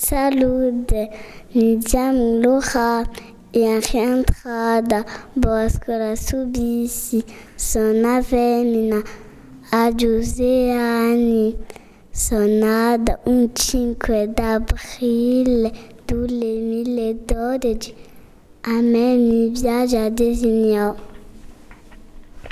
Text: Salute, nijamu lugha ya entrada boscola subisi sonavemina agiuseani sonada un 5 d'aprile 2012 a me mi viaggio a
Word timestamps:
Salute, 0.00 1.10
nijamu 1.54 2.40
lugha 2.42 3.06
ya 3.52 3.82
entrada 3.92 5.04
boscola 5.36 6.16
subisi 6.16 7.24
sonavemina 7.56 9.02
agiuseani 9.72 11.56
sonada 12.12 13.18
un 13.26 13.46
5 13.46 14.26
d'aprile 14.26 15.72
2012 16.06 17.94
a 18.62 18.82
me 18.82 19.16
mi 19.16 19.48
viaggio 19.50 19.98
a 19.98 20.94